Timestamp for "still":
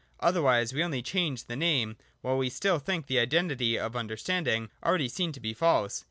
2.49-2.79